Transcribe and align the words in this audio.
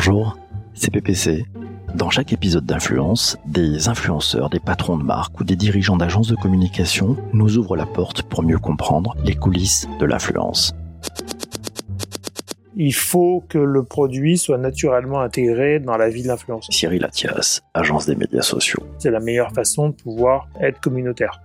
Bonjour, 0.00 0.38
c'est 0.74 0.92
PPC. 0.92 1.44
Dans 1.96 2.08
chaque 2.08 2.32
épisode 2.32 2.64
d'Influence, 2.64 3.36
des 3.46 3.88
influenceurs, 3.88 4.48
des 4.48 4.60
patrons 4.60 4.96
de 4.96 5.02
marque 5.02 5.40
ou 5.40 5.42
des 5.44 5.56
dirigeants 5.56 5.96
d'agences 5.96 6.28
de 6.28 6.36
communication 6.36 7.16
nous 7.32 7.58
ouvrent 7.58 7.74
la 7.74 7.84
porte 7.84 8.22
pour 8.22 8.44
mieux 8.44 8.60
comprendre 8.60 9.16
les 9.24 9.34
coulisses 9.34 9.88
de 9.98 10.06
l'influence. 10.06 10.72
Il 12.76 12.94
faut 12.94 13.44
que 13.48 13.58
le 13.58 13.82
produit 13.82 14.38
soit 14.38 14.56
naturellement 14.56 15.20
intégré 15.20 15.80
dans 15.80 15.96
la 15.96 16.10
vie 16.10 16.22
de 16.22 16.28
l'influenceur. 16.28 16.72
Cyril 16.72 17.04
Athias, 17.04 17.62
agence 17.74 18.06
des 18.06 18.14
médias 18.14 18.42
sociaux. 18.42 18.84
C'est 18.98 19.10
la 19.10 19.18
meilleure 19.18 19.50
façon 19.50 19.88
de 19.88 19.94
pouvoir 19.94 20.46
être 20.60 20.78
communautaire. 20.78 21.40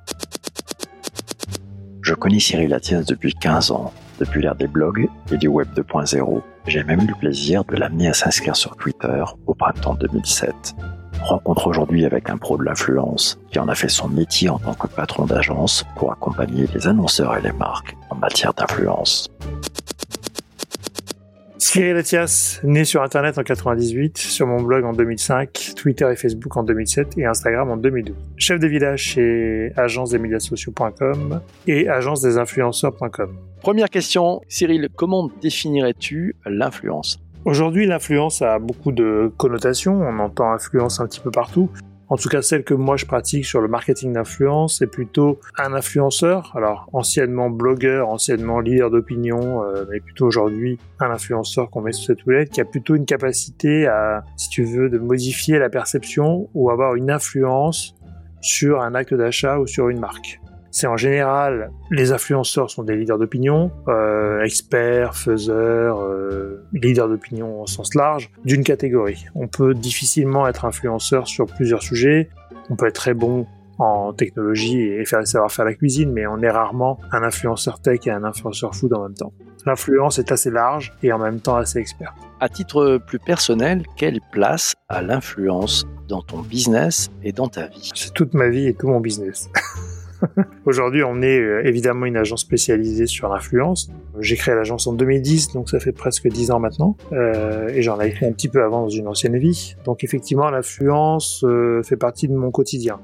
Je 2.04 2.14
connais 2.14 2.40
Cyril 2.40 2.72
Athias 2.76 3.04
depuis 3.04 3.34
15 3.34 3.72
ans, 3.72 3.92
depuis 4.20 4.44
l'ère 4.44 4.54
des 4.54 4.68
blogs 4.68 5.08
et 5.32 5.38
du 5.38 5.48
web 5.48 5.70
2.0. 5.76 6.44
J'ai 6.66 6.84
même 6.84 7.02
eu 7.02 7.08
le 7.08 7.16
plaisir 7.16 7.66
de 7.66 7.76
l'amener 7.76 8.08
à 8.08 8.14
s'inscrire 8.14 8.56
sur 8.56 8.76
Twitter 8.78 9.24
au 9.48 9.54
printemps 9.54 9.96
2007. 9.96 10.76
Rencontre 11.22 11.68
aujourd'hui 11.68 12.06
avec 12.06 12.30
un 12.30 12.38
pro 12.38 12.58
de 12.58 12.64
l'influence 12.64 13.38
qui 13.52 13.60
en 13.60 13.68
a 13.68 13.76
fait 13.76 13.90
son 13.90 14.08
métier 14.08 14.50
en 14.50 14.60
tant 14.60 14.74
que 14.74 14.88
patron 14.88 15.26
d'agence 15.26 15.86
pour 15.96 16.12
accompagner 16.12 16.68
les 16.74 16.88
annonceurs 16.88 17.38
et 17.38 17.42
les 17.42 17.52
marques 17.52 17.96
en 18.10 18.16
matière 18.16 18.54
d'influence. 18.54 19.30
Cyril 21.64 21.96
Etias, 21.96 22.60
né 22.66 22.84
sur 22.84 23.02
Internet 23.02 23.38
en 23.38 23.44
98, 23.44 24.18
sur 24.18 24.46
mon 24.46 24.62
blog 24.62 24.84
en 24.84 24.92
2005, 24.92 25.72
Twitter 25.78 26.06
et 26.12 26.18
Facebook 26.18 26.58
en 26.58 26.64
2007 26.64 27.18
et 27.18 27.26
Instagram 27.26 27.72
en 27.72 27.78
2012. 27.78 28.14
Chef 28.36 28.60
de 28.60 28.68
village 28.68 29.00
chez 29.00 29.72
agence 29.78 30.10
des 30.10 30.20
médias 30.20 30.42
sociaux.com 30.42 31.40
et 31.66 31.88
agence 31.88 32.22
des 32.22 32.38
influenceurs.com. 32.38 33.38
Première 33.62 33.90
question, 33.90 34.42
Cyril, 34.50 34.90
comment 34.94 35.32
définirais-tu 35.42 36.36
l'influence? 36.46 37.18
Aujourd'hui, 37.46 37.86
l'influence 37.86 38.42
a 38.42 38.60
beaucoup 38.60 38.92
de 38.92 39.32
connotations. 39.38 40.02
On 40.02 40.20
entend 40.20 40.52
influence 40.52 41.00
un 41.00 41.08
petit 41.08 41.22
peu 41.22 41.32
partout. 41.32 41.70
En 42.10 42.18
tout 42.18 42.30
cas, 42.30 42.42
celle 42.42 42.64
que 42.64 42.74
moi 42.74 42.98
je 42.98 43.06
pratique 43.06 43.46
sur 43.46 43.62
le 43.62 43.68
marketing 43.68 44.14
d'influence, 44.14 44.80
c'est 44.80 44.88
plutôt 44.88 45.40
un 45.58 45.74
influenceur, 45.74 46.52
alors 46.56 46.88
anciennement 46.94 47.50
blogueur, 47.50 48.10
anciennement 48.10 48.60
leader 48.60 48.92
d'opinion, 48.92 49.64
euh, 49.64 49.86
mais 49.90 50.00
plutôt 50.00 50.26
aujourd'hui 50.26 50.78
un 51.00 51.10
influenceur 51.10 51.70
qu'on 51.70 51.82
met 51.82 51.92
sous 51.92 52.06
cette 52.06 52.26
houlette, 52.26 52.50
qui 52.50 52.62
a 52.62 52.66
plutôt 52.66 52.96
une 52.96 53.06
capacité 53.06 53.88
à, 53.88 54.24
si 54.36 54.50
tu 54.50 54.64
veux, 54.64 54.90
de 54.90 55.00
modifier 55.00 55.60
la 55.60 55.70
perception 55.70 56.50
ou 56.54 56.70
avoir 56.70 56.96
une 56.96 57.10
influence 57.10 57.96
sur 58.42 58.82
un 58.82 58.94
acte 58.94 59.14
d'achat 59.14 59.58
ou 59.60 59.68
sur 59.68 59.90
une 59.90 60.00
marque 60.00 60.40
c'est 60.74 60.88
en 60.88 60.98
général 60.98 61.72
les 61.92 62.12
influenceurs 62.12 62.70
sont 62.72 62.84
des 62.84 62.96
leaders 62.96 63.20
d'opinion, 63.20 63.72
euh, 63.88 64.44
experts, 64.44 65.16
faiseurs, 65.16 66.02
euh, 66.02 66.66
leaders 66.74 67.08
d'opinion 67.08 67.62
au 67.62 67.68
sens 67.68 67.94
large, 67.94 68.32
d'une 68.44 68.64
catégorie. 68.64 69.26
On 69.36 69.48
peut 69.48 69.76
difficilement 69.76 70.48
être 70.48 70.66
influenceur 70.66 71.28
sur 71.28 71.46
plusieurs 71.46 71.84
sujets. 71.84 72.30
On 72.72 72.76
peut 72.76 72.88
être 72.88 72.96
très 72.96 73.14
bon 73.14 73.46
en 73.78 74.14
technologie 74.14 74.82
et 74.82 75.06
faire 75.06 75.26
savoir 75.28 75.52
faire 75.52 75.66
la 75.66 75.76
cuisine, 75.76 76.12
mais 76.12 76.26
on 76.26 76.42
est 76.42 76.50
rarement 76.50 77.00
un 77.12 77.22
influenceur 77.22 77.80
tech 77.80 78.00
et 78.08 78.12
un 78.12 78.24
influenceur 78.24 78.76
food 78.76 78.94
en 78.94 79.04
même 79.04 79.14
temps. 79.14 79.34
L'influence 79.68 80.18
est 80.18 80.32
assez 80.32 80.50
large 80.50 80.92
et 81.04 81.14
en 81.14 81.20
même 81.20 81.40
temps 81.40 81.56
assez 81.56 81.78
experte. 81.78 82.16
À 82.40 82.50
titre 82.50 83.00
plus 83.06 83.20
personnel, 83.20 83.84
quelle 83.96 84.20
place 84.32 84.74
a 84.90 85.04
l'influence 85.04 85.86
dans 86.10 86.22
ton 86.22 86.40
business 86.40 87.12
et 87.22 87.32
dans 87.32 87.48
ta 87.48 87.68
vie? 87.68 87.92
C'est 87.94 88.14
toute 88.14 88.34
ma 88.34 88.50
vie 88.50 88.68
et 88.68 88.74
tout 88.74 88.88
mon 88.88 89.00
business. 89.00 89.50
Aujourd'hui, 90.66 91.04
on 91.04 91.22
est 91.22 91.40
euh, 91.40 91.66
évidemment 91.66 92.06
une 92.06 92.18
agence 92.18 92.42
spécialisée 92.42 93.08
sur 93.08 93.30
l'influence. 93.30 93.90
J'ai 94.20 94.36
créé 94.36 94.56
l'agence 94.56 94.88
en 94.88 94.94
2010, 94.94 95.54
donc 95.54 95.70
ça 95.70 95.80
fait 95.80 95.92
presque 95.92 96.28
10 96.28 96.52
ans 96.52 96.60
maintenant. 96.60 96.98
Euh, 97.12 97.70
et 97.70 97.82
j'en 97.82 97.98
avais 97.98 98.12
fait 98.12 98.28
un 98.28 98.32
petit 98.32 98.50
peu 98.50 98.64
avant 98.64 98.82
dans 98.82 98.90
une 98.90 99.08
ancienne 99.08 99.38
vie. 99.38 99.76
Donc 99.86 100.04
effectivement, 100.04 100.50
l'influence 100.50 101.44
euh, 101.44 101.82
fait 101.84 101.98
partie 101.98 102.28
de 102.28 102.34
mon 102.34 102.52
quotidien 102.52 103.00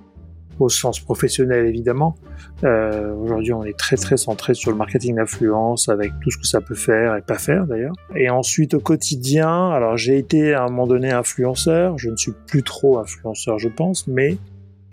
au 0.60 0.68
sens 0.68 1.00
professionnel 1.00 1.68
évidemment. 1.68 2.16
Aujourd'hui, 2.64 3.54
on 3.54 3.64
est 3.64 3.78
très 3.78 3.96
très 3.96 4.18
centré 4.18 4.54
sur 4.54 4.72
le 4.72 4.76
marketing 4.76 5.16
d'influence 5.16 5.88
avec 5.88 6.12
tout 6.22 6.32
ce 6.32 6.38
que 6.38 6.46
ça 6.46 6.60
peut 6.60 6.76
faire 6.76 7.16
et 7.16 7.22
pas 7.22 7.38
faire 7.38 7.66
d'ailleurs. 7.66 7.94
Et 8.14 8.30
ensuite 8.30 8.74
au 8.74 8.82
quotidien, 8.82 9.70
alors 9.70 9.96
j'ai 9.96 10.18
été 10.18 10.54
à 10.54 10.64
un 10.64 10.68
moment 10.68 10.86
donné 10.86 11.12
influenceur, 11.12 11.98
je 11.98 12.10
ne 12.10 12.18
suis 12.18 12.34
plus 12.46 12.62
trop 12.62 13.00
influenceur 13.00 13.58
je 13.58 13.70
pense, 13.70 14.06
mais 14.08 14.38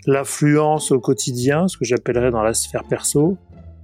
l'influence 0.07 0.91
au 0.91 0.99
quotidien, 0.99 1.67
ce 1.67 1.77
que 1.77 1.85
j'appellerais 1.85 2.31
dans 2.31 2.41
la 2.41 2.53
sphère 2.53 2.85
perso, 2.85 3.37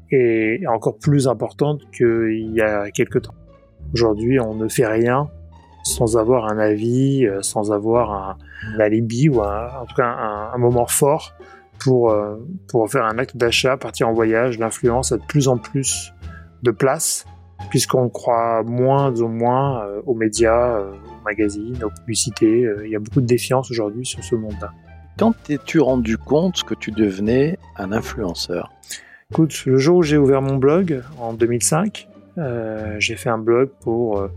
est 0.09 0.66
encore 0.67 0.97
plus 0.97 1.28
importante 1.28 1.81
qu'il 1.95 2.51
y 2.53 2.61
a 2.61 2.89
quelques 2.91 3.23
temps. 3.23 3.35
Aujourd'hui, 3.94 4.39
on 4.39 4.56
ne 4.56 4.67
fait 4.67 4.88
rien 4.88 5.29
sans 5.83 6.17
avoir 6.17 6.45
un 6.51 6.57
avis, 6.57 7.25
euh, 7.25 7.41
sans 7.41 7.72
avoir 7.73 8.12
un, 8.12 8.38
alibi 8.79 9.28
ou 9.28 9.41
en 9.41 9.85
tout 9.88 9.95
cas 9.95 10.07
un, 10.53 10.57
moment 10.57 10.88
fort 10.88 11.33
pour, 11.79 12.12
euh, 12.12 12.38
pour 12.69 12.89
faire 12.89 13.03
un 13.03 13.17
acte 13.17 13.35
d'achat, 13.35 13.75
partir 13.75 14.07
en 14.07 14.13
voyage. 14.13 14.57
L'influence 14.59 15.12
a 15.12 15.17
de 15.17 15.25
plus 15.25 15.50
en 15.50 15.57
plus 15.57 16.13
de 16.63 16.72
place 16.72 17.25
puisqu'on 17.69 18.07
croit 18.07 18.63
moins 18.63 19.13
ou 19.19 19.28
moins 19.28 19.83
euh, 19.83 20.01
aux 20.06 20.16
médias, 20.16 20.79
aux 20.79 21.23
magazines, 21.25 21.83
aux 21.83 21.89
publicités. 21.89 22.66
Il 22.85 22.89
y 22.89 22.95
a 22.95 23.00
beaucoup 23.00 23.22
de 23.22 23.25
défiance 23.25 23.69
aujourd'hui 23.69 24.06
sur 24.06 24.23
ce 24.23 24.35
monde-là. 24.35 24.72
Quand 25.18 25.34
t'es-tu 25.44 25.79
rendu 25.79 26.18
compte 26.18 26.63
que 26.63 26.74
tu 26.74 26.91
devenais 26.91 27.59
un 27.78 27.91
influenceur? 27.91 28.72
Écoute, 29.31 29.66
le 29.66 29.78
jour 29.78 29.97
où 29.97 30.03
j'ai 30.03 30.18
ouvert 30.18 30.41
mon 30.41 30.57
blog, 30.57 31.03
en 31.19 31.34
2005, 31.34 32.07
euh, 32.40 32.96
j'ai 32.97 33.16
fait 33.16 33.29
un 33.29 33.38
blog 33.38 33.69
pour 33.81 34.19
euh, 34.19 34.31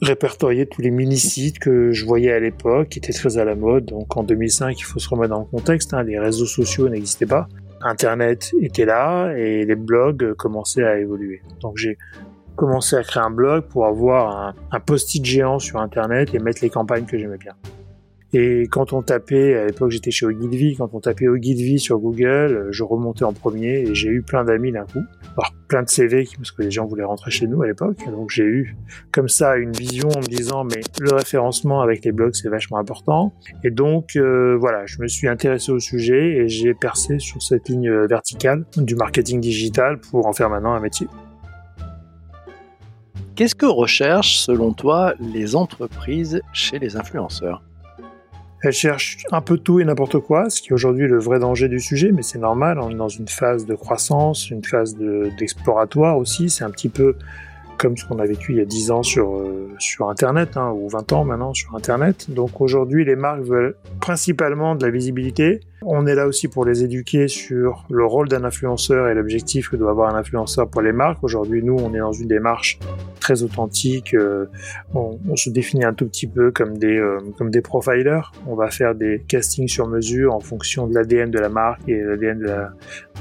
répertorier 0.00 0.64
tous 0.64 0.80
les 0.80 0.90
mini-sites 0.90 1.58
que 1.58 1.92
je 1.92 2.06
voyais 2.06 2.32
à 2.32 2.40
l'époque, 2.40 2.88
qui 2.88 2.98
étaient 2.98 3.12
très 3.12 3.36
à 3.36 3.44
la 3.44 3.54
mode. 3.54 3.84
Donc 3.84 4.16
en 4.16 4.22
2005, 4.22 4.78
il 4.80 4.84
faut 4.84 4.98
se 4.98 5.08
remettre 5.08 5.34
dans 5.34 5.40
le 5.40 5.44
contexte, 5.44 5.92
hein, 5.92 6.02
les 6.02 6.18
réseaux 6.18 6.46
sociaux 6.46 6.88
n'existaient 6.88 7.26
pas. 7.26 7.46
Internet 7.82 8.54
était 8.60 8.86
là 8.86 9.32
et 9.36 9.66
les 9.66 9.74
blogs 9.74 10.32
commençaient 10.34 10.84
à 10.84 10.98
évoluer. 10.98 11.42
Donc 11.60 11.76
j'ai 11.76 11.98
commencé 12.56 12.96
à 12.96 13.02
créer 13.02 13.22
un 13.22 13.30
blog 13.30 13.64
pour 13.64 13.86
avoir 13.86 14.34
un, 14.34 14.54
un 14.70 14.80
post-it 14.80 15.24
géant 15.24 15.58
sur 15.58 15.78
Internet 15.78 16.34
et 16.34 16.38
mettre 16.38 16.60
les 16.62 16.70
campagnes 16.70 17.04
que 17.04 17.18
j'aimais 17.18 17.38
bien. 17.38 17.54
Et 18.32 18.68
quand 18.70 18.92
on 18.92 19.02
tapait, 19.02 19.56
à 19.56 19.66
l'époque 19.66 19.90
j'étais 19.90 20.12
chez 20.12 20.24
Ogilvy, 20.24 20.76
quand 20.76 20.90
on 20.92 21.00
tapait 21.00 21.26
Ogilvy 21.26 21.80
sur 21.80 21.98
Google, 21.98 22.68
je 22.70 22.84
remontais 22.84 23.24
en 23.24 23.32
premier 23.32 23.80
et 23.80 23.94
j'ai 23.94 24.08
eu 24.08 24.22
plein 24.22 24.44
d'amis 24.44 24.70
d'un 24.70 24.84
coup. 24.84 25.02
Alors 25.36 25.52
plein 25.66 25.82
de 25.82 25.88
CV 25.88 26.28
parce 26.36 26.52
que 26.52 26.62
les 26.62 26.70
gens 26.70 26.86
voulaient 26.86 27.04
rentrer 27.04 27.32
chez 27.32 27.48
nous 27.48 27.62
à 27.62 27.66
l'époque. 27.66 27.98
Donc 28.08 28.30
j'ai 28.30 28.44
eu 28.44 28.76
comme 29.10 29.28
ça 29.28 29.56
une 29.56 29.72
vision 29.72 30.08
en 30.10 30.20
me 30.20 30.26
disant 30.26 30.62
mais 30.62 30.80
le 31.00 31.12
référencement 31.12 31.80
avec 31.80 32.04
les 32.04 32.12
blogs 32.12 32.34
c'est 32.34 32.48
vachement 32.48 32.78
important. 32.78 33.34
Et 33.64 33.70
donc 33.70 34.14
euh, 34.14 34.56
voilà, 34.60 34.86
je 34.86 35.02
me 35.02 35.08
suis 35.08 35.26
intéressé 35.26 35.72
au 35.72 35.80
sujet 35.80 36.36
et 36.36 36.48
j'ai 36.48 36.74
percé 36.74 37.18
sur 37.18 37.42
cette 37.42 37.68
ligne 37.68 37.90
verticale 38.06 38.64
du 38.76 38.94
marketing 38.94 39.40
digital 39.40 39.98
pour 39.98 40.26
en 40.26 40.32
faire 40.32 40.50
maintenant 40.50 40.74
un 40.74 40.80
métier. 40.80 41.08
Qu'est-ce 43.34 43.54
que 43.56 43.66
recherchent 43.66 44.38
selon 44.38 44.72
toi 44.72 45.14
les 45.18 45.56
entreprises 45.56 46.42
chez 46.52 46.78
les 46.78 46.96
influenceurs? 46.96 47.62
Elle 48.62 48.72
cherche 48.72 49.18
un 49.32 49.40
peu 49.40 49.58
tout 49.58 49.80
et 49.80 49.84
n'importe 49.84 50.18
quoi, 50.20 50.50
ce 50.50 50.60
qui 50.60 50.68
est 50.68 50.72
aujourd'hui 50.72 51.06
le 51.06 51.18
vrai 51.18 51.38
danger 51.38 51.68
du 51.68 51.80
sujet, 51.80 52.12
mais 52.12 52.22
c'est 52.22 52.38
normal, 52.38 52.78
on 52.78 52.90
est 52.90 52.94
dans 52.94 53.08
une 53.08 53.28
phase 53.28 53.66
de 53.66 53.74
croissance, 53.74 54.50
une 54.50 54.64
phase 54.64 54.96
d'exploratoire 55.38 56.18
aussi, 56.18 56.50
c'est 56.50 56.64
un 56.64 56.70
petit 56.70 56.88
peu 56.88 57.16
comme 57.80 57.96
ce 57.96 58.04
qu'on 58.04 58.18
a 58.18 58.26
vécu 58.26 58.52
il 58.52 58.58
y 58.58 58.60
a 58.60 58.66
10 58.66 58.90
ans 58.90 59.02
sur, 59.02 59.36
euh, 59.36 59.70
sur 59.78 60.10
Internet, 60.10 60.58
hein, 60.58 60.70
ou 60.76 60.90
20 60.90 61.12
ans 61.14 61.24
maintenant 61.24 61.54
sur 61.54 61.74
Internet. 61.74 62.26
Donc 62.28 62.60
aujourd'hui, 62.60 63.06
les 63.06 63.16
marques 63.16 63.40
veulent 63.40 63.74
principalement 64.00 64.74
de 64.74 64.84
la 64.84 64.90
visibilité. 64.90 65.60
On 65.80 66.06
est 66.06 66.14
là 66.14 66.26
aussi 66.26 66.46
pour 66.46 66.66
les 66.66 66.84
éduquer 66.84 67.26
sur 67.26 67.86
le 67.88 68.04
rôle 68.04 68.28
d'un 68.28 68.44
influenceur 68.44 69.08
et 69.08 69.14
l'objectif 69.14 69.70
que 69.70 69.76
doit 69.76 69.92
avoir 69.92 70.14
un 70.14 70.18
influenceur 70.18 70.68
pour 70.68 70.82
les 70.82 70.92
marques. 70.92 71.24
Aujourd'hui, 71.24 71.62
nous, 71.62 71.78
on 71.78 71.94
est 71.94 72.00
dans 72.00 72.12
une 72.12 72.28
démarche 72.28 72.78
très 73.20 73.42
authentique. 73.42 74.14
Euh, 74.14 74.46
on, 74.94 75.36
se 75.36 75.50
définit 75.50 75.84
un 75.84 75.94
tout 75.94 76.06
petit 76.06 76.26
peu 76.26 76.50
comme 76.50 76.76
des, 76.76 76.98
euh, 76.98 77.18
comme 77.38 77.50
des 77.50 77.60
profilers. 77.60 78.32
On 78.46 78.54
va 78.54 78.70
faire 78.70 78.94
des 78.94 79.22
castings 79.28 79.68
sur 79.68 79.86
mesure 79.86 80.34
en 80.34 80.40
fonction 80.40 80.86
de 80.86 80.94
l'ADN 80.94 81.30
de 81.30 81.38
la 81.38 81.48
marque 81.48 81.88
et 81.88 82.00
l'ADN 82.02 82.40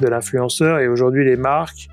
de 0.02 0.08
l'influenceur. 0.08 0.80
Et 0.80 0.88
aujourd'hui, 0.88 1.24
les 1.26 1.36
marques 1.36 1.88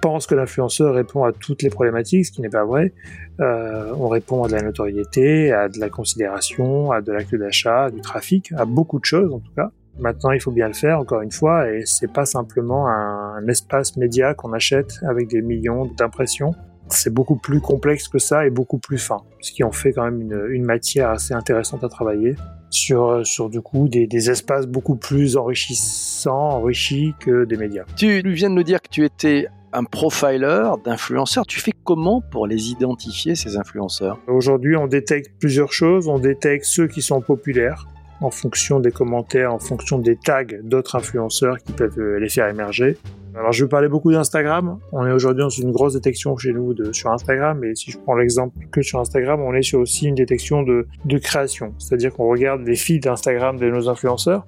pense 0.00 0.26
que 0.26 0.34
l'influenceur 0.34 0.94
répond 0.94 1.24
à 1.24 1.32
toutes 1.32 1.62
les 1.62 1.70
problématiques, 1.70 2.26
ce 2.26 2.32
qui 2.32 2.40
n'est 2.40 2.48
pas 2.48 2.64
vrai. 2.64 2.92
Euh, 3.40 3.92
on 3.98 4.08
répond 4.08 4.44
à 4.44 4.48
de 4.48 4.54
la 4.54 4.62
notoriété, 4.62 5.52
à 5.52 5.68
de 5.68 5.78
la 5.78 5.88
considération, 5.88 6.90
à 6.92 7.00
de 7.00 7.12
l'acte 7.12 7.34
d'achat, 7.34 7.90
du 7.90 8.00
trafic, 8.00 8.52
à 8.56 8.64
beaucoup 8.64 8.98
de 8.98 9.04
choses 9.04 9.32
en 9.32 9.40
tout 9.40 9.52
cas. 9.54 9.70
Maintenant, 9.98 10.30
il 10.30 10.40
faut 10.40 10.52
bien 10.52 10.68
le 10.68 10.74
faire, 10.74 11.00
encore 11.00 11.22
une 11.22 11.32
fois, 11.32 11.72
et 11.72 11.82
c'est 11.84 12.12
pas 12.12 12.24
simplement 12.24 12.88
un, 12.88 13.44
espace 13.48 13.96
média 13.96 14.32
qu'on 14.32 14.52
achète 14.52 15.00
avec 15.02 15.28
des 15.28 15.42
millions 15.42 15.86
d'impressions. 15.86 16.54
C'est 16.90 17.12
beaucoup 17.12 17.36
plus 17.36 17.60
complexe 17.60 18.08
que 18.08 18.18
ça 18.18 18.46
et 18.46 18.50
beaucoup 18.50 18.78
plus 18.78 18.98
fin, 18.98 19.18
ce 19.40 19.52
qui 19.52 19.64
en 19.64 19.72
fait 19.72 19.92
quand 19.92 20.04
même 20.04 20.20
une, 20.20 20.46
une 20.50 20.64
matière 20.64 21.10
assez 21.10 21.34
intéressante 21.34 21.84
à 21.84 21.88
travailler 21.88 22.36
sur, 22.70 23.26
sur 23.26 23.48
du 23.48 23.60
coup 23.60 23.88
des, 23.88 24.06
des, 24.06 24.30
espaces 24.30 24.66
beaucoup 24.66 24.96
plus 24.96 25.36
enrichissants, 25.36 26.50
enrichis 26.50 27.14
que 27.20 27.44
des 27.44 27.56
médias. 27.56 27.84
Tu 27.96 28.22
viens 28.32 28.50
de 28.50 28.54
nous 28.54 28.62
dire 28.62 28.82
que 28.82 28.88
tu 28.90 29.04
étais 29.04 29.48
un 29.72 29.84
profiler 29.84 30.70
d'influenceurs. 30.84 31.46
Tu 31.46 31.60
fais 31.60 31.72
comment 31.84 32.20
pour 32.20 32.46
les 32.46 32.70
identifier, 32.70 33.34
ces 33.34 33.56
influenceurs? 33.56 34.18
Aujourd'hui, 34.26 34.76
on 34.76 34.86
détecte 34.86 35.32
plusieurs 35.38 35.72
choses. 35.72 36.08
On 36.08 36.18
détecte 36.18 36.64
ceux 36.64 36.88
qui 36.88 37.02
sont 37.02 37.20
populaires 37.20 37.86
en 38.20 38.30
fonction 38.30 38.80
des 38.80 38.90
commentaires, 38.90 39.52
en 39.54 39.58
fonction 39.58 39.98
des 39.98 40.16
tags 40.16 40.44
d'autres 40.62 40.96
influenceurs 40.96 41.58
qui 41.58 41.72
peuvent 41.72 41.98
euh, 41.98 42.18
les 42.18 42.28
faire 42.28 42.48
émerger. 42.48 42.96
Alors 43.34 43.52
je 43.52 43.64
parler 43.64 43.88
beaucoup 43.88 44.10
d'Instagram. 44.10 44.78
On 44.92 45.06
est 45.06 45.12
aujourd'hui 45.12 45.42
dans 45.42 45.48
une 45.48 45.70
grosse 45.70 45.94
détection 45.94 46.36
chez 46.36 46.52
nous 46.52 46.74
de, 46.74 46.92
sur 46.92 47.10
Instagram, 47.10 47.58
mais 47.60 47.74
si 47.74 47.90
je 47.90 47.98
prends 47.98 48.16
l'exemple 48.16 48.56
que 48.72 48.82
sur 48.82 48.98
Instagram, 48.98 49.40
on 49.40 49.54
est 49.54 49.62
sur 49.62 49.80
aussi 49.80 50.06
une 50.06 50.14
détection 50.14 50.62
de, 50.62 50.86
de 51.04 51.18
création. 51.18 51.74
C'est-à-dire 51.78 52.12
qu'on 52.12 52.28
regarde 52.28 52.62
les 52.66 52.76
feeds 52.76 53.00
d'Instagram 53.00 53.58
de 53.58 53.70
nos 53.70 53.88
influenceurs 53.88 54.46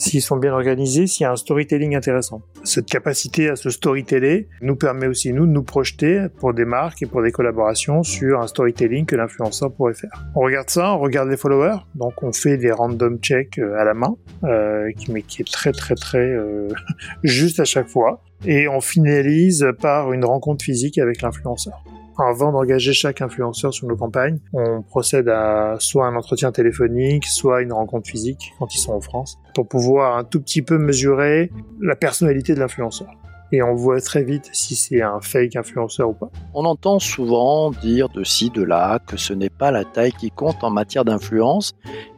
s'ils 0.00 0.22
sont 0.22 0.38
bien 0.38 0.52
organisés, 0.52 1.06
s'il 1.06 1.24
y 1.24 1.26
a 1.26 1.32
un 1.32 1.36
storytelling 1.36 1.94
intéressant. 1.94 2.42
Cette 2.64 2.86
capacité 2.86 3.50
à 3.50 3.56
se 3.56 3.68
storyteller 3.68 4.48
nous 4.62 4.74
permet 4.74 5.06
aussi, 5.06 5.32
nous, 5.32 5.46
de 5.46 5.52
nous 5.52 5.62
projeter 5.62 6.26
pour 6.38 6.54
des 6.54 6.64
marques 6.64 7.02
et 7.02 7.06
pour 7.06 7.22
des 7.22 7.30
collaborations 7.30 8.02
sur 8.02 8.40
un 8.40 8.46
storytelling 8.46 9.04
que 9.04 9.14
l'influenceur 9.14 9.72
pourrait 9.72 9.94
faire. 9.94 10.24
On 10.34 10.40
regarde 10.40 10.70
ça, 10.70 10.94
on 10.94 10.98
regarde 10.98 11.28
les 11.28 11.36
followers, 11.36 11.76
donc 11.94 12.22
on 12.22 12.32
fait 12.32 12.56
des 12.56 12.72
random 12.72 13.18
checks 13.18 13.58
euh, 13.58 13.78
à 13.78 13.84
la 13.84 13.94
main, 13.94 14.16
euh, 14.44 14.90
mais 15.10 15.22
qui 15.22 15.42
est 15.42 15.50
très 15.50 15.72
très 15.72 15.94
très 15.94 16.18
euh, 16.18 16.68
juste 17.22 17.60
à 17.60 17.64
chaque 17.64 17.88
fois, 17.88 18.22
et 18.46 18.68
on 18.68 18.80
finalise 18.80 19.66
par 19.80 20.12
une 20.12 20.24
rencontre 20.24 20.64
physique 20.64 20.98
avec 20.98 21.20
l'influenceur. 21.20 21.84
Avant 22.20 22.52
d'engager 22.52 22.92
chaque 22.92 23.22
influenceur 23.22 23.72
sur 23.72 23.88
nos 23.88 23.96
campagnes, 23.96 24.38
on 24.52 24.82
procède 24.82 25.28
à 25.28 25.76
soit 25.78 26.06
un 26.06 26.14
entretien 26.16 26.52
téléphonique, 26.52 27.24
soit 27.24 27.62
une 27.62 27.72
rencontre 27.72 28.08
physique 28.08 28.52
quand 28.58 28.74
ils 28.74 28.78
sont 28.78 28.92
en 28.92 29.00
France, 29.00 29.38
pour 29.54 29.66
pouvoir 29.66 30.18
un 30.18 30.24
tout 30.24 30.40
petit 30.40 30.60
peu 30.60 30.76
mesurer 30.76 31.50
la 31.80 31.96
personnalité 31.96 32.54
de 32.54 32.60
l'influenceur 32.60 33.08
et 33.52 33.62
on 33.62 33.74
voit 33.74 34.00
très 34.00 34.22
vite 34.22 34.48
si 34.52 34.76
c'est 34.76 35.02
un 35.02 35.20
fake 35.20 35.56
influenceur 35.56 36.10
ou 36.10 36.12
pas. 36.14 36.30
On 36.54 36.64
entend 36.64 36.98
souvent 36.98 37.70
dire 37.70 38.08
de 38.08 38.24
ci, 38.24 38.50
de 38.50 38.62
là, 38.62 38.98
que 39.06 39.16
ce 39.16 39.32
n'est 39.32 39.50
pas 39.50 39.70
la 39.70 39.84
taille 39.84 40.12
qui 40.12 40.30
compte 40.30 40.62
en 40.62 40.70
matière 40.70 41.04
d'influence. 41.04 41.72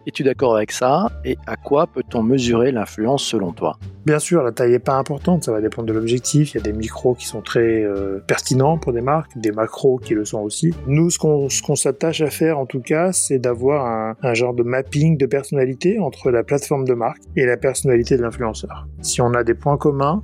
Es-tu 0.07 0.25
d'accord 0.25 0.57
avec 0.57 0.73
ça? 0.73 1.13
Et 1.25 1.39
à 1.47 1.57
quoi 1.57 1.87
peut-on 1.87 2.23
mesurer 2.23 2.73
l'influence 2.73 3.23
selon 3.25 3.53
toi? 3.53 3.79
Bien 4.05 4.19
sûr, 4.19 4.43
la 4.43 4.51
taille 4.51 4.73
n'est 4.73 4.81
pas 4.81 4.97
importante, 4.97 5.45
ça 5.45 5.53
va 5.53 5.61
dépendre 5.61 5.87
de 5.87 5.93
l'objectif. 5.93 6.53
Il 6.53 6.57
y 6.57 6.61
a 6.61 6.63
des 6.63 6.73
micros 6.73 7.15
qui 7.15 7.25
sont 7.25 7.41
très 7.41 7.85
euh, 7.85 8.19
pertinents 8.27 8.79
pour 8.79 8.93
des 8.93 9.01
marques, 9.01 9.31
des 9.39 9.53
macros 9.53 9.99
qui 9.99 10.15
le 10.15 10.25
sont 10.25 10.41
aussi. 10.41 10.75
Nous, 10.89 11.11
ce 11.11 11.19
qu'on 11.19 11.77
s'attache 11.77 12.21
à 12.21 12.31
faire 12.31 12.59
en 12.59 12.67
tout 12.67 12.81
cas, 12.81 13.13
c'est 13.13 13.39
d'avoir 13.39 13.87
un, 13.87 14.17
un 14.23 14.35
genre 14.35 14.55
de 14.55 14.65
mapping 14.65 15.17
de 15.17 15.27
personnalité 15.27 16.01
entre 16.01 16.31
la 16.31 16.43
plateforme 16.43 16.85
de 16.85 16.95
marque 16.95 17.23
et 17.37 17.47
la 17.47 17.57
personnalité 17.57 18.17
de 18.17 18.23
l'influenceur. 18.23 18.89
Si 19.03 19.21
on 19.21 19.35
a 19.35 19.45
des 19.45 19.55
points 19.55 19.77
communs, 19.77 20.23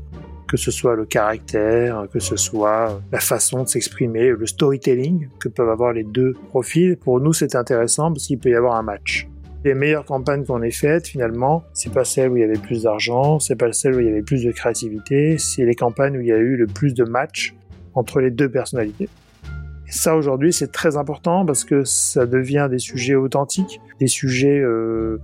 que 0.48 0.56
ce 0.56 0.70
soit 0.70 0.96
le 0.96 1.04
caractère, 1.04 2.06
que 2.12 2.18
ce 2.18 2.36
soit 2.36 3.00
la 3.12 3.20
façon 3.20 3.62
de 3.64 3.68
s'exprimer, 3.68 4.30
le 4.30 4.46
storytelling 4.46 5.28
que 5.38 5.48
peuvent 5.48 5.68
avoir 5.68 5.92
les 5.92 6.04
deux 6.04 6.32
profils. 6.48 6.96
Pour 6.96 7.20
nous, 7.20 7.32
c'est 7.32 7.54
intéressant 7.54 8.10
parce 8.10 8.26
qu'il 8.26 8.38
peut 8.38 8.48
y 8.50 8.54
avoir 8.54 8.76
un 8.76 8.82
match. 8.82 9.28
Les 9.64 9.74
meilleures 9.74 10.04
campagnes 10.04 10.44
qu'on 10.44 10.62
ait 10.62 10.70
faites, 10.70 11.08
finalement, 11.08 11.64
c'est 11.74 11.92
pas 11.92 12.04
celles 12.04 12.30
où 12.30 12.36
il 12.36 12.40
y 12.40 12.44
avait 12.44 12.58
plus 12.58 12.84
d'argent, 12.84 13.38
c'est 13.38 13.56
pas 13.56 13.72
celles 13.72 13.94
où 13.94 14.00
il 14.00 14.06
y 14.06 14.10
avait 14.10 14.22
plus 14.22 14.44
de 14.44 14.50
créativité, 14.52 15.36
c'est 15.36 15.64
les 15.64 15.74
campagnes 15.74 16.16
où 16.16 16.20
il 16.20 16.28
y 16.28 16.32
a 16.32 16.38
eu 16.38 16.56
le 16.56 16.66
plus 16.66 16.94
de 16.94 17.04
match 17.04 17.54
entre 17.94 18.20
les 18.20 18.30
deux 18.30 18.48
personnalités. 18.48 19.08
Et 19.86 19.92
ça, 19.92 20.16
aujourd'hui, 20.16 20.52
c'est 20.52 20.70
très 20.70 20.96
important 20.96 21.44
parce 21.44 21.64
que 21.64 21.84
ça 21.84 22.24
devient 22.24 22.68
des 22.70 22.78
sujets 22.78 23.16
authentiques, 23.16 23.80
des 24.00 24.06
sujets 24.06 24.60
euh, 24.60 25.20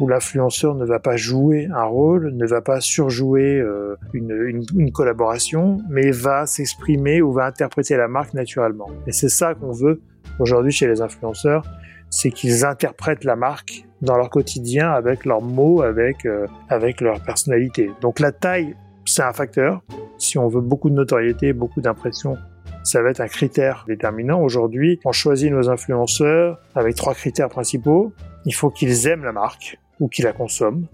où 0.00 0.08
l'influenceur 0.08 0.74
ne 0.74 0.84
va 0.84 0.98
pas 0.98 1.16
jouer 1.16 1.68
un 1.74 1.84
rôle, 1.84 2.30
ne 2.34 2.46
va 2.46 2.60
pas 2.60 2.80
surjouer 2.80 3.58
euh, 3.58 3.96
une, 4.12 4.32
une, 4.32 4.64
une, 4.76 4.92
collaboration, 4.92 5.78
mais 5.88 6.10
va 6.10 6.46
s'exprimer 6.46 7.22
ou 7.22 7.32
va 7.32 7.46
interpréter 7.46 7.96
la 7.96 8.08
marque 8.08 8.34
naturellement. 8.34 8.88
Et 9.06 9.12
c'est 9.12 9.28
ça 9.28 9.54
qu'on 9.54 9.72
veut 9.72 10.00
aujourd'hui 10.38 10.72
chez 10.72 10.86
les 10.86 11.00
influenceurs, 11.00 11.64
c'est 12.10 12.30
qu'ils 12.30 12.64
interprètent 12.64 13.24
la 13.24 13.36
marque 13.36 13.86
dans 14.02 14.16
leur 14.16 14.30
quotidien 14.30 14.90
avec 14.90 15.24
leurs 15.24 15.42
mots, 15.42 15.82
avec, 15.82 16.26
euh, 16.26 16.46
avec 16.68 17.00
leur 17.00 17.20
personnalité. 17.20 17.90
Donc 18.00 18.20
la 18.20 18.32
taille, 18.32 18.76
c'est 19.04 19.22
un 19.22 19.32
facteur. 19.32 19.82
Si 20.18 20.38
on 20.38 20.48
veut 20.48 20.60
beaucoup 20.60 20.90
de 20.90 20.94
notoriété, 20.94 21.52
beaucoup 21.52 21.80
d'impression, 21.80 22.36
ça 22.84 23.02
va 23.02 23.10
être 23.10 23.20
un 23.20 23.28
critère 23.28 23.84
déterminant. 23.88 24.40
Aujourd'hui, 24.40 25.00
on 25.04 25.12
choisit 25.12 25.50
nos 25.50 25.70
influenceurs 25.70 26.60
avec 26.74 26.94
trois 26.96 27.14
critères 27.14 27.48
principaux. 27.48 28.12
Il 28.44 28.54
faut 28.54 28.70
qu'ils 28.70 29.06
aiment 29.06 29.24
la 29.24 29.32
marque, 29.32 29.78
ou 30.00 30.08
qui 30.08 30.22
la 30.22 30.32
consomment. 30.32 30.86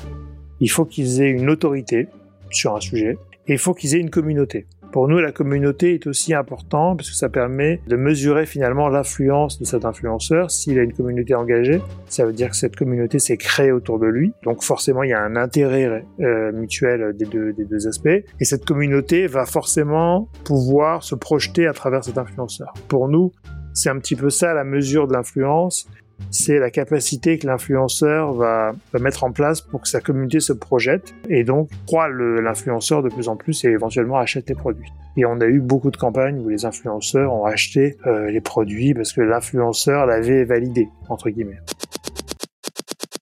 Il 0.60 0.70
faut 0.70 0.84
qu'ils 0.84 1.22
aient 1.22 1.30
une 1.30 1.50
autorité 1.50 2.08
sur 2.50 2.74
un 2.74 2.80
sujet 2.80 3.18
et 3.46 3.52
il 3.52 3.58
faut 3.58 3.74
qu'ils 3.74 3.94
aient 3.94 4.00
une 4.00 4.10
communauté. 4.10 4.66
Pour 4.92 5.06
nous, 5.06 5.18
la 5.18 5.30
communauté 5.30 5.94
est 5.94 6.06
aussi 6.08 6.34
importante 6.34 6.98
parce 6.98 7.10
que 7.10 7.16
ça 7.16 7.28
permet 7.28 7.80
de 7.86 7.94
mesurer 7.94 8.44
finalement 8.44 8.88
l'influence 8.88 9.60
de 9.60 9.64
cet 9.64 9.84
influenceur. 9.84 10.50
S'il 10.50 10.80
a 10.80 10.82
une 10.82 10.92
communauté 10.92 11.34
engagée, 11.34 11.80
ça 12.06 12.26
veut 12.26 12.32
dire 12.32 12.50
que 12.50 12.56
cette 12.56 12.74
communauté 12.74 13.20
s'est 13.20 13.36
créée 13.36 13.70
autour 13.70 14.00
de 14.00 14.06
lui. 14.06 14.32
Donc 14.42 14.64
forcément, 14.64 15.04
il 15.04 15.10
y 15.10 15.12
a 15.12 15.22
un 15.22 15.36
intérêt 15.36 16.04
euh, 16.18 16.50
mutuel 16.50 17.14
des 17.16 17.24
deux, 17.24 17.52
des 17.52 17.64
deux 17.64 17.86
aspects. 17.86 18.08
Et 18.08 18.44
cette 18.44 18.64
communauté 18.64 19.28
va 19.28 19.46
forcément 19.46 20.28
pouvoir 20.44 21.04
se 21.04 21.14
projeter 21.14 21.68
à 21.68 21.72
travers 21.72 22.02
cet 22.02 22.18
influenceur. 22.18 22.72
Pour 22.88 23.08
nous, 23.08 23.30
c'est 23.72 23.90
un 23.90 23.98
petit 23.98 24.16
peu 24.16 24.28
ça 24.28 24.54
la 24.54 24.64
mesure 24.64 25.06
de 25.06 25.12
l'influence 25.12 25.88
c'est 26.30 26.58
la 26.58 26.70
capacité 26.70 27.38
que 27.38 27.46
l'influenceur 27.46 28.32
va, 28.34 28.72
mettre 28.98 29.24
en 29.24 29.32
place 29.32 29.60
pour 29.60 29.82
que 29.82 29.88
sa 29.88 30.00
communauté 30.00 30.40
se 30.40 30.52
projette 30.52 31.14
et 31.28 31.44
donc 31.44 31.70
croit 31.86 32.08
l'influenceur 32.08 33.02
de 33.02 33.08
plus 33.08 33.28
en 33.28 33.36
plus 33.36 33.64
et 33.64 33.68
éventuellement 33.68 34.18
achète 34.18 34.48
les 34.48 34.54
produits. 34.54 34.92
Et 35.16 35.24
on 35.24 35.40
a 35.40 35.46
eu 35.46 35.60
beaucoup 35.60 35.90
de 35.90 35.96
campagnes 35.96 36.38
où 36.38 36.48
les 36.48 36.64
influenceurs 36.64 37.32
ont 37.32 37.44
acheté 37.44 37.96
euh, 38.06 38.30
les 38.30 38.40
produits 38.40 38.94
parce 38.94 39.12
que 39.12 39.20
l'influenceur 39.20 40.06
l'avait 40.06 40.44
validé, 40.44 40.88
entre 41.08 41.30
guillemets. 41.30 41.58